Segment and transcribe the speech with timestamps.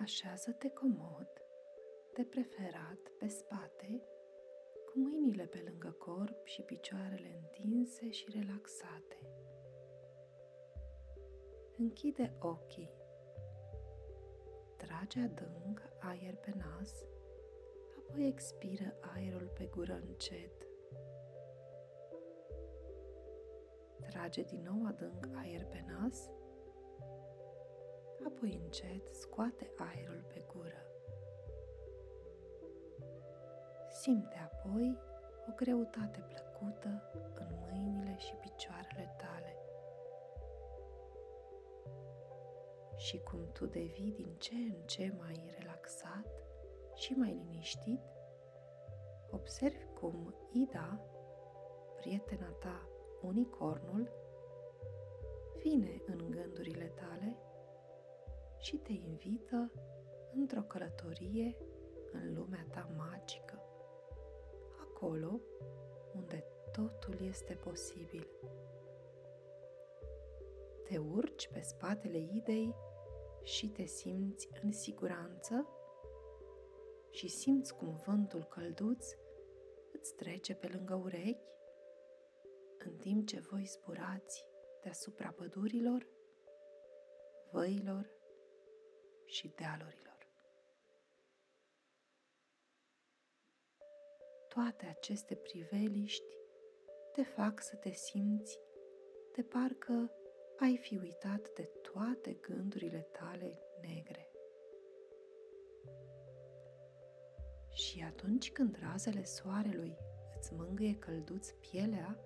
[0.00, 1.28] Așează-te comod,
[2.14, 4.02] de preferat pe spate,
[4.86, 9.18] cu mâinile pe lângă corp și picioarele întinse și relaxate.
[11.76, 12.90] Închide ochii.
[14.76, 17.04] Trage adânc aer pe nas,
[17.98, 20.66] apoi expiră aerul pe gură încet.
[24.06, 26.30] Trage din nou adânc aer pe nas,
[28.40, 30.82] apoi încet scoate aerul pe gură.
[33.90, 34.98] Simte apoi
[35.48, 37.02] o greutate plăcută
[37.34, 39.56] în mâinile și picioarele tale.
[42.96, 46.26] Și cum tu devii din ce în ce mai relaxat
[46.94, 48.00] și mai liniștit,
[49.30, 51.00] observi cum Ida,
[51.96, 52.88] prietena ta,
[53.22, 54.10] unicornul,
[55.62, 57.36] vine în gândurile tale
[58.60, 59.72] și te invită
[60.34, 61.56] într-o călătorie
[62.12, 63.62] în lumea ta magică
[64.80, 65.40] acolo
[66.14, 68.28] unde totul este posibil.
[70.84, 72.74] Te urci pe spatele idei
[73.42, 75.68] și te simți în siguranță
[77.10, 79.06] și simți cum vântul călduț
[79.92, 81.48] îți trece pe lângă urechi
[82.78, 84.44] în timp ce voi zburați
[84.82, 86.06] deasupra pădurilor,
[87.50, 88.19] văilor
[89.30, 90.10] și dealurilor.
[94.54, 96.36] toate aceste priveliști
[97.12, 98.60] te fac să te simți
[99.34, 100.10] de parcă
[100.58, 104.30] ai fi uitat de toate gândurile tale negre.
[107.72, 109.96] Și atunci când razele soarelui
[110.36, 112.18] îți mângâie călduț pielea,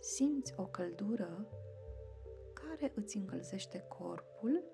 [0.00, 1.48] simți o căldură
[2.52, 4.64] care îți încălzește corpul,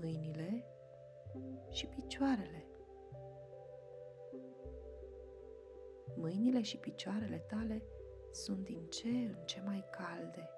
[0.00, 0.64] mâinile
[1.70, 2.64] și picioarele.
[6.14, 7.82] Mâinile și picioarele tale
[8.30, 10.50] sunt din ce în ce mai calde.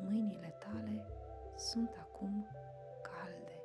[0.00, 1.06] Mâinile tale
[1.56, 2.46] sunt acum
[3.02, 3.62] calde.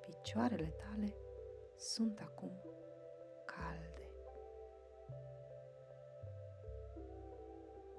[0.00, 1.14] Picioarele tale
[1.76, 2.52] sunt acum
[3.44, 4.10] calde.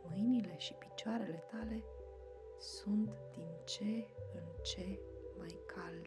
[0.03, 1.83] Mâinile și picioarele tale
[2.63, 4.99] sunt din ce în ce
[5.37, 6.03] mai calde.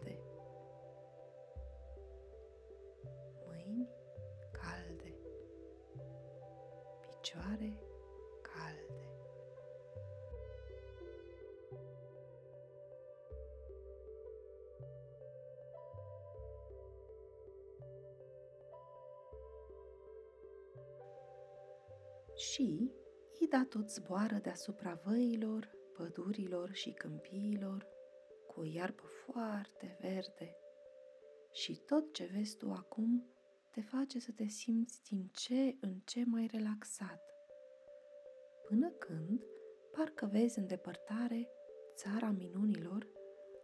[7.26, 7.78] picioare
[8.42, 9.08] calde.
[22.34, 22.90] Și
[23.40, 27.86] Ida tot zboară deasupra văilor, pădurilor și câmpiilor,
[28.46, 30.56] cu o iarbă foarte verde.
[31.52, 33.30] Și tot ce vezi tu acum
[33.72, 37.20] te face să te simți din ce în ce mai relaxat,
[38.68, 39.44] până când
[39.92, 41.48] parcă vezi în depărtare
[41.94, 43.08] țara minunilor,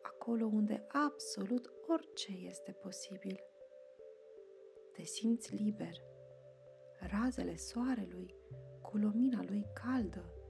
[0.02, 3.40] acolo unde absolut orice este posibil.
[4.92, 5.96] Te simți liber.
[7.00, 8.34] Razele soarelui,
[8.82, 10.41] cu lumina lui caldă, te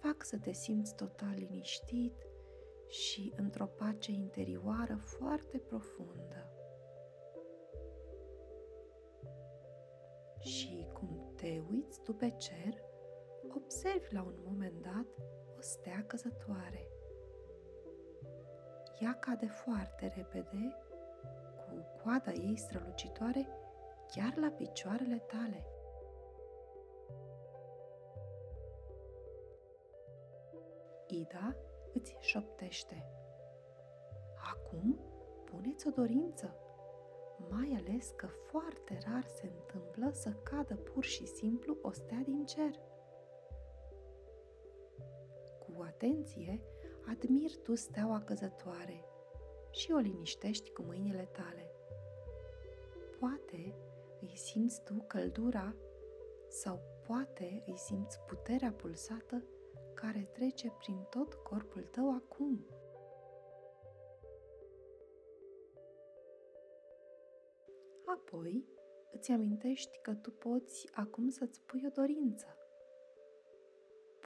[0.00, 2.26] fac să te simți total liniștit
[2.86, 6.52] și într-o pace interioară foarte profundă.
[10.48, 12.82] și cum te uiți tu pe cer,
[13.54, 15.06] observi la un moment dat
[15.56, 16.88] o stea căzătoare.
[19.00, 20.76] Ea cade foarte repede,
[21.68, 23.48] cu coada ei strălucitoare,
[24.14, 25.64] chiar la picioarele tale.
[31.10, 31.56] Ida
[31.92, 33.06] îți șoptește.
[34.54, 34.98] Acum
[35.44, 36.56] puneți o dorință
[37.50, 42.44] mai ales că foarte rar se întâmplă să cadă pur și simplu o stea din
[42.44, 42.70] cer.
[45.58, 46.62] Cu atenție,
[47.06, 49.04] admiri tu steaua căzătoare
[49.70, 51.70] și o liniștești cu mâinile tale.
[53.18, 53.74] Poate
[54.20, 55.74] îi simți tu căldura
[56.48, 59.44] sau poate îi simți puterea pulsată
[60.00, 62.66] care trece prin tot corpul tău acum.
[68.06, 68.68] Apoi
[69.12, 72.56] îți amintești că tu poți acum să-ți pui o dorință.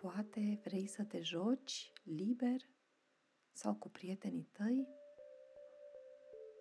[0.01, 2.61] Poate vrei să te joci liber
[3.53, 4.89] sau cu prietenii tăi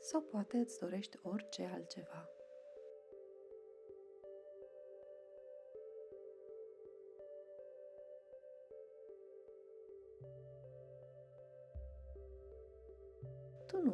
[0.02, 2.30] sau poate îți dorești orice altceva.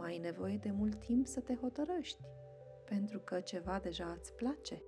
[0.08, 2.22] Ai nevoie de mult timp să te hotărăști,
[2.86, 4.82] pentru că ceva deja îți place.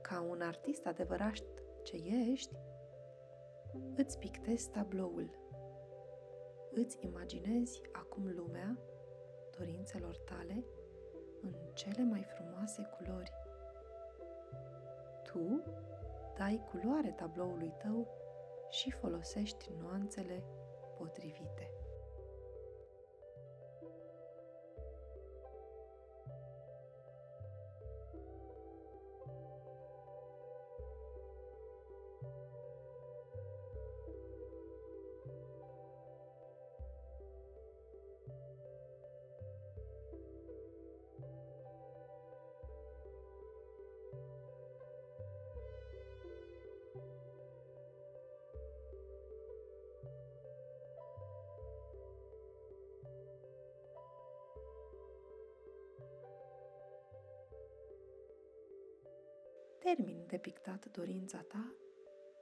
[0.00, 1.44] Ca un artist adevărat
[1.82, 1.96] ce
[2.32, 2.56] ești,
[3.96, 5.30] îți pictezi tabloul.
[6.70, 8.78] Îți imaginezi acum lumea
[9.58, 10.64] dorințelor tale
[11.40, 13.32] în cele mai frumoase culori.
[15.22, 15.62] Tu
[16.36, 18.08] dai culoare tabloului tău
[18.70, 20.44] și folosești nuanțele
[21.04, 21.83] potrivite.
[59.84, 61.74] Termin de pictat dorința ta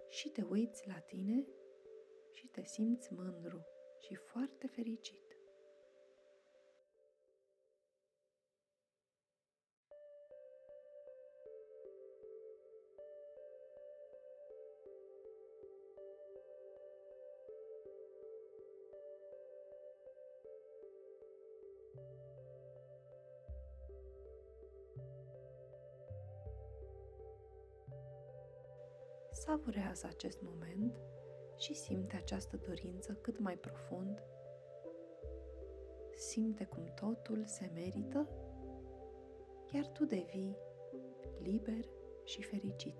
[0.08, 1.46] și te uiți la tine
[2.32, 3.66] și te simți mândru
[4.00, 5.31] și foarte fericit.
[29.44, 30.96] Savurează acest moment
[31.56, 34.22] și simte această dorință cât mai profund.
[36.14, 38.28] Simte cum totul se merită,
[39.72, 40.56] iar tu devii
[41.38, 41.84] liber
[42.24, 42.96] și fericit.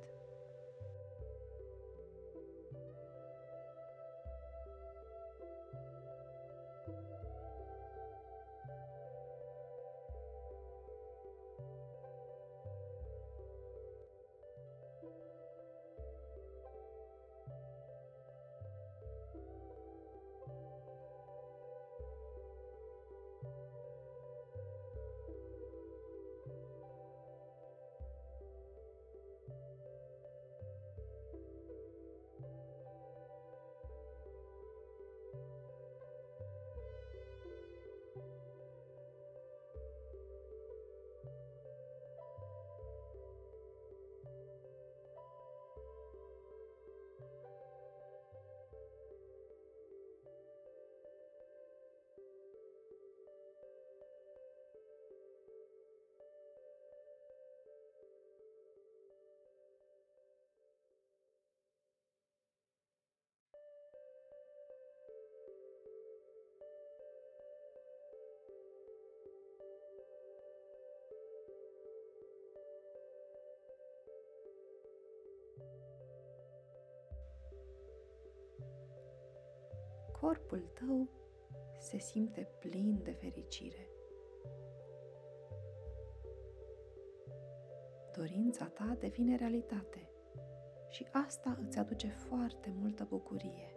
[80.23, 81.09] Corpul tău
[81.79, 83.89] se simte plin de fericire.
[88.17, 90.11] Dorința ta devine realitate
[90.89, 93.75] și asta îți aduce foarte multă bucurie.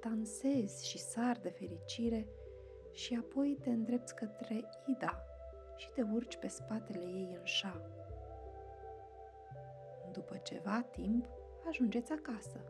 [0.00, 2.28] Dansezi și sar de fericire
[2.90, 5.22] și apoi te îndrepți către Ida
[5.76, 7.90] și te urci pe spatele ei în șa.
[10.12, 11.28] După ceva timp,
[11.68, 12.60] ajungeți acasă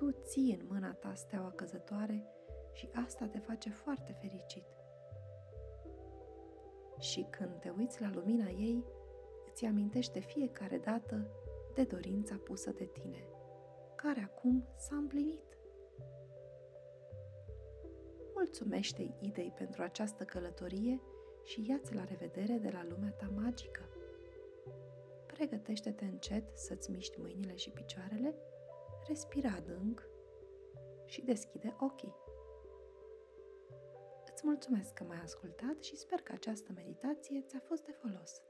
[0.00, 2.26] tu ții în mâna ta steaua căzătoare
[2.72, 4.64] și asta te face foarte fericit.
[6.98, 8.84] Și când te uiți la lumina ei,
[9.50, 11.30] îți amintește fiecare dată
[11.74, 13.24] de dorința pusă de tine,
[13.94, 15.58] care acum s-a împlinit.
[18.34, 21.00] Mulțumește idei pentru această călătorie
[21.44, 23.82] și ia-ți la revedere de la lumea ta magică.
[25.26, 28.34] Pregătește-te încet să-ți miști mâinile și picioarele
[29.06, 30.08] respira adânc
[31.04, 32.14] și deschide ochii.
[34.32, 38.42] Îți mulțumesc că m-ai ascultat și sper că această meditație ți-a fost de folos.